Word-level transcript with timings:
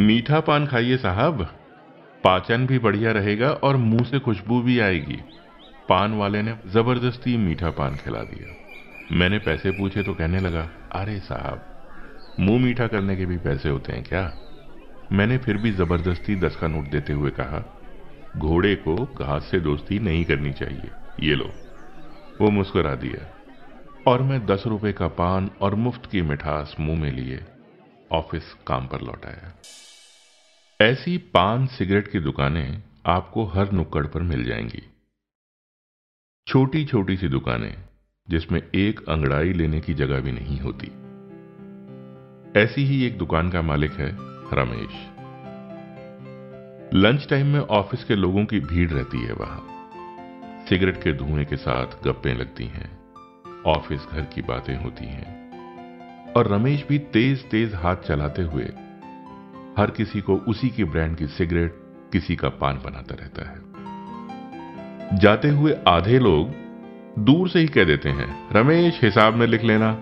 मीठा 0.00 0.38
पान 0.40 0.66
खाइए 0.66 0.96
साहब। 0.96 1.42
पाचन 2.24 2.66
भी 2.66 2.78
बढ़िया 2.78 3.12
रहेगा 3.12 3.48
और 3.50 3.76
मुँह 3.76 4.04
से 4.04 4.18
खुशबू 4.18 4.60
भी 4.62 4.78
आएगी। 4.80 5.16
पान 5.88 6.12
वाले 6.12 6.42
ने 6.42 6.54
ज़बरदस्ती 6.66 7.36
मीठा 7.36 7.70
पान 7.70 7.96
खिला 7.96 8.22
दिया। 8.22 9.16
मैंने 9.16 9.38
पैसे 9.38 9.70
पूछे 9.70 10.02
तो 10.02 10.14
कहने 10.14 10.40
लगा, 10.40 10.68
अरे 10.92 11.18
साहब, 11.18 11.64
मुँह 12.40 12.62
मीठा 12.64 12.86
करने 12.86 13.16
के 13.16 13.26
भी 13.26 13.38
पैसे 13.38 13.68
होते 13.68 13.92
हैं 13.92 14.04
क्या? 14.04 14.32
मैंने 15.12 15.38
फिर 15.38 15.56
भी 15.56 15.72
ज़बरदस्ती 15.72 16.36
दस 16.36 16.56
का 16.56 16.68
नोट 16.68 16.90
देते 16.90 17.12
हुए 17.12 17.30
कहा, 17.30 17.64
घोड़े 18.36 18.74
को 18.76 18.96
घास 18.96 19.48
से 19.50 19.60
दोस्ती 19.60 19.98
नहीं 19.98 20.24
करनी 20.24 20.52
चाहिए। 20.52 20.90
ये 21.20 21.34
लो। 21.34 21.50
वो 22.40 22.50
मुस्कुरा 22.50 22.94
दिया 22.94 23.26
और 24.06 24.22
मैं 24.22 24.44
दस 24.46 24.64
रुपए 24.66 24.92
का 24.92 25.08
पान 25.08 25.50
और 25.60 25.74
मुफ़्त 25.74 26.10
की 26.10 26.22
मिठास 26.22 26.76
मुँह 26.80 27.00
में 27.00 27.10
लिए 27.12 27.40
ऑफ़िस 28.12 28.54
काम 28.66 28.86
पर 28.86 29.00
लौट 29.00 29.26
आया। 29.26 29.54
ऐसी 30.80 31.18
पान 31.18 31.66
सिगरेट 31.66 32.08
की 32.08 32.20
दुकानें 32.20 32.82
आपको 33.06 33.44
हर 33.44 33.72
नुक्कड़ 33.72 34.06
पर 34.06 34.22
मिल 34.22 34.44
जाएँगी। 34.44 34.82
छोटी 36.46 36.84
छोटी 36.84 37.16
सी 37.16 37.28
दुकानें, 37.28 37.76
जिसमें 38.30 38.62
एक 38.74 39.08
अंगड़ाई 39.08 39.52
लेने 39.52 39.80
की 39.80 39.94
जगह 39.94 40.20
भी 40.20 40.32
नहीं 40.32 40.60
होती। 40.60 40.86
ऐसी 42.60 42.84
ही 42.84 43.04
एक 43.04 43.18
दुकान 43.18 43.50
का 43.50 43.62
मालिक 43.62 43.92
है 43.92 44.16
रमेश। 44.54 44.94
लंच 46.94 47.28
टाइम 47.28 47.46
में 47.46 47.60
ऑफ़िस 47.60 48.04
के 48.04 48.14
लोगों 48.14 48.44
की 48.44 48.60
भीड़ 48.60 48.90
रहती 48.90 49.18
है 49.18 49.32
वहाँ। 49.32 49.90
सिगरेट 50.68 50.96
के 50.96 51.12
धुएँ 51.12 51.44
के 51.44 51.56
साथ 51.56 52.04
गप्पे 52.04 52.34
लगती 52.34 52.64
हैं, 52.64 53.00
ऑफ़िस 53.62 54.06
घर 54.06 54.24
की 54.24 54.42
बातें 54.42 54.76
होती 54.76 55.04
हैं। 55.04 55.52
और 56.32 56.48
रमेश 56.48 56.86
भी 56.88 56.98
तेज 56.98 57.50
तेज 57.50 57.74
हाथ 57.74 57.96
चलाते 57.96 58.42
हुए 58.42 58.68
हर 59.78 59.90
किसी 59.90 60.20
को 60.20 60.36
उसी 60.36 60.68
की 60.68 60.84
ब्रांड 60.84 61.16
की 61.16 61.26
सिगरेट, 61.26 61.78
किसी 62.12 62.36
का 62.36 62.48
पान 62.48 62.80
बनाता 62.84 63.14
रहता 63.14 63.50
है। 63.50 63.58
जाते 65.18 65.48
हुए 65.48 65.76
आधे 65.88 66.18
लोग 66.18 66.50
दूर 67.24 67.48
से 67.48 67.58
ही 67.58 67.66
कह 67.66 67.84
देते 67.84 68.08
हैं, 68.08 68.48
रमेश, 68.52 69.00
हिसाब 69.02 69.34
में 69.34 69.46
लिख 69.46 69.64
लेना। 69.64 70.00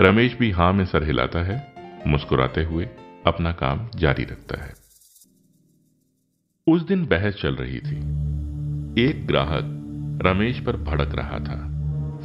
रमेश 0.00 0.36
भी 0.38 0.50
हाँ 0.50 0.72
में 0.72 0.84
सर 0.84 1.04
हिलाता 1.04 1.38
है, 1.38 1.74
मुस्कुराते 2.06 2.64
हुए 2.64 2.88
अपना 3.26 3.52
काम 3.52 3.88
जारी 3.96 4.22
रखता 4.22 4.64
है। 4.64 4.74
उस 6.66 6.82
दिन 6.82 7.06
बहस 7.06 7.34
चल 7.34 7.54
रही 7.54 7.78
थी। 7.78 7.96
एक 9.02 9.26
ग्राहक 9.26 9.74
रमेश 10.22 10.60
पर 10.60 10.76
भड़क 10.76 11.14
रहा 11.14 11.38
था। 11.38 11.68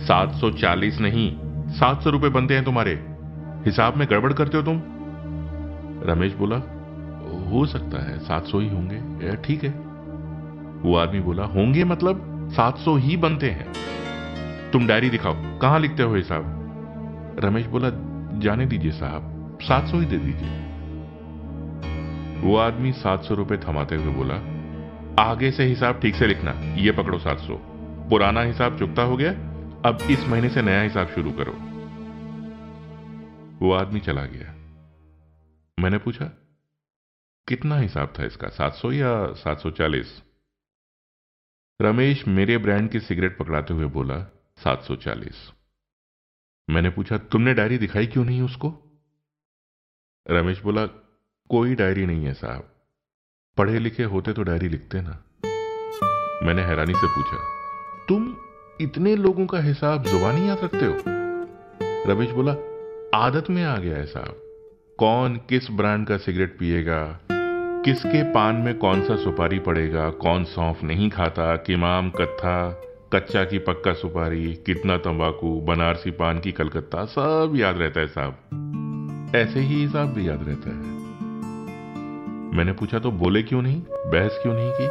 740 0.05 0.99
नहीं 0.99 1.37
700 1.71 2.09
रुपए 2.09 2.29
बनते 2.29 2.55
हैं 2.55 2.65
तुम्हारे। 2.65 3.05
हिसाब 3.65 3.97
में 3.97 4.07
गड़बड़ 4.09 4.33
करते 4.33 4.57
हो 4.57 4.63
तुम। 4.63 4.92
रमेश 6.03 6.33
बोला, 6.33 6.55
हो 7.51 7.65
सकता 7.65 8.03
है 8.05 8.17
700 8.19 8.59
ही 8.59 8.69
होंगे। 8.69 9.35
ठीक 9.37 9.63
है। 9.63 9.69
वो 10.83 10.95
आदमी 10.95 11.19
बोला, 11.19 11.43
होंगे 11.45 11.83
मतलब 11.83 12.49
700 12.55 12.95
ही 12.95 13.17
बनते 13.17 13.49
हैं। 13.49 13.67
तुम 14.71 14.87
डायरी 14.87 15.09
दिखाओ, 15.09 15.33
कहाँ 15.59 15.79
लिखते 15.79 16.03
हो 16.03 16.15
हिसाब 16.15 17.39
रमेश 17.39 17.65
बोला, 17.65 17.89
जाने 18.39 18.65
दीजिए 18.65 18.91
साहब 18.91 19.57
700 19.61 19.99
ही 19.99 20.05
दे 20.05 20.17
दीजिए। 20.17 20.61
वो 22.41 22.55
आदमी 22.57 22.91
700 22.93 23.35
रुपए 23.35 23.57
थमाते 23.57 23.95
हुए 23.95 24.13
बोला, 24.13 24.35
आगे 25.19 25.51
से 25.51 25.63
हिसाब 25.63 25.99
ठीक 25.99 26.15
से 26.15 26.27
लिखना, 26.27 26.51
ये 26.75 26.91
पकड़ो 26.91 27.19
700 27.19 27.59
पुराना 28.09 28.41
हिसाब 28.41 28.77
चुकता 28.79 29.01
हो 29.01 29.17
गया, 29.17 29.31
अब 29.85 29.97
इस 30.11 30.27
महीने 30.27 30.49
से 30.49 30.61
नया 30.61 30.81
हिसाब 30.81 31.07
शुरू 31.07 31.31
करो। 31.31 31.53
वो 33.61 33.73
आदमी 33.73 33.99
चला 33.99 34.25
गया। 34.25 34.53
मैंने 35.77 35.97
पूछा, 35.97 36.25
कितना 37.47 37.77
हिसाब 37.77 38.13
था 38.19 38.25
इसका 38.25 38.47
700 38.49 38.91
या 38.91 39.11
740 39.35 40.21
रमेश 41.79 42.27
मेरे 42.27 42.57
ब्रांड 42.57 42.89
की 42.91 42.99
सिगरेट 42.99 43.37
पकड़ाते 43.37 43.73
हुए 43.73 43.85
बोला 43.87 44.19
740 44.57 45.51
मैंने 46.67 46.89
पूछा, 46.89 47.17
तुमने 47.17 47.53
डायरी 47.53 47.77
दिखाई 47.77 48.07
क्यों 48.07 48.25
नहीं 48.25 48.41
उसको? 48.41 48.69
रमेश 50.25 50.61
बोला, 50.61 50.85
कोई 51.49 51.75
डायरी 51.75 52.05
नहीं 52.05 52.25
है 52.25 52.33
साहब। 52.33 52.69
पढ़े 53.57 53.79
लिखे 53.79 54.03
होते 54.03 54.33
तो 54.33 54.43
डायरी 54.43 54.69
लिखते 54.69 55.01
ना। 55.01 55.11
मैंने 56.43 56.61
हैरानी 56.61 56.93
से 56.93 57.07
पूछा, 57.07 57.37
तुम 58.07 58.35
इतने 58.79 59.15
लोगों 59.15 59.45
का 59.47 59.59
हिसाब 59.59 60.03
जुबानी 60.03 60.47
याद 60.49 60.63
रखते 60.63 60.85
हो? 60.85 60.95
रमेश 62.07 62.31
बोला, 62.31 62.55
आदत 63.17 63.49
में 63.49 63.63
आ 63.63 63.77
गया 63.77 63.97
है 63.97 64.05
साहब। 64.05 64.42
कौन 65.03 65.35
किस 65.35 65.71
ब्रांड 65.71 66.07
का 66.07 66.17
सिगरेट 66.17 66.57
पिएगा? 66.59 67.19
किसके 67.85 68.23
पान 68.23 68.55
में 68.55 68.77
कौन 68.77 69.01
सा 69.01 69.15
सुपारी 69.15 69.59
पड़ेगा? 69.59 70.09
कौन 70.09 70.43
सौंफ 70.43 70.83
नहीं 70.83 71.09
खाता? 71.09 71.55
किमाम 71.55 72.09
कत्था, 72.09 72.81
कच्चा 73.13 73.43
की 73.43 73.59
पक्का 73.59 73.93
सुपारी, 73.93 74.53
कितना 74.53 74.97
तंबाकू, 74.97 75.61
बनारसी 75.61 76.11
पान 76.11 76.39
की 76.39 76.51
कलकत्ता, 76.51 77.05
सब 77.05 77.53
याद 77.55 77.77
रहता 77.77 77.99
है 77.99 78.07
साहब। 78.07 78.37
ऐसे 79.35 79.59
ही 79.59 79.81
हिसाब 79.81 80.13
भी 80.13 80.29
याद 80.29 80.45
रहता 80.47 80.69
है। 80.69 80.85
मैंने 82.57 82.71
पूछा 82.71 82.99
तो 82.99 83.11
बोले 83.11 83.43
क्यों 83.43 83.61
नहीं? 83.61 83.81
बहस 83.89 84.39
क्यों 84.43 84.53
नहीं 84.53 84.71
की? 84.81 84.89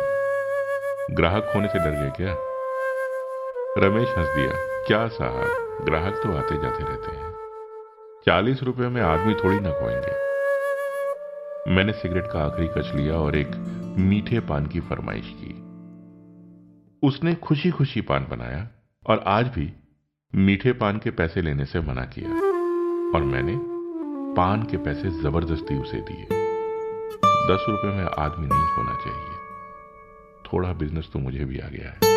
ग्राहक 1.15 1.53
होने 1.55 1.69
से 1.69 1.79
डर 1.79 1.91
गए 1.91 2.11
क्या? 2.17 2.37
रमेश 3.79 4.09
हंस 4.19 4.29
दिया, 4.37 4.53
क्या 4.87 5.09
साहब, 5.09 5.79
ग्राहक 5.85 6.15
तो 6.15 6.37
आते 6.37 6.55
जाते 6.63 6.85
रहते 6.85 7.17
हैं। 7.17 7.32
चालीस 8.27 8.63
रुपए 8.63 8.89
में 8.89 9.03
आदमी 9.03 9.35
थोड़ी 9.35 9.61
ना 9.61 9.71
खोएँगे। 9.71 10.13
मैंने 11.75 11.93
सिगरेट 11.93 12.27
का 12.33 12.45
आखिरी 12.45 12.69
कच 12.69 12.95
लिया 12.95 13.15
और 13.15 13.37
एक 13.37 13.51
मीठे 13.99 14.41
पान 14.41 14.67
की 14.67 14.81
फरमाइश 14.81 15.25
की। 15.27 15.55
उसने 17.09 17.35
खुशी 17.35 17.71
खुशी 17.71 18.01
पान 18.01 18.27
बनाया 18.31 18.69
और 19.07 19.25
आज 19.27 19.47
भी 19.47 19.73
मीठे 20.35 20.73
पान 20.73 20.99
के 20.99 21.11
पैसे 21.11 21.43
लेने 21.43 21.65
से 21.65 21.81
मना 21.81 22.05
किया 22.05 22.31
और 23.17 23.23
मैंने 23.23 23.57
पान 24.37 24.63
के 24.63 24.77
पैसे 24.77 25.11
ज़बरदस्ती 25.11 25.79
उसे 25.79 26.01
दिए। 26.01 26.25
दस 27.51 27.67
रुपए 27.69 27.89
में 27.89 28.05
आदमी 28.05 28.47
नहीं 28.47 28.69
होना 28.69 28.95
चाहिए। 28.95 29.37
थोड़ा 30.53 30.73
बिज़नेस 30.73 31.11
तो 31.13 31.19
मुझे 31.19 31.45
भी 31.45 31.59
आ 31.59 31.69
गया 31.69 31.91
है। 31.91 32.13